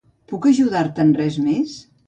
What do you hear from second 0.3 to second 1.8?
Puc ajudar-te en res més?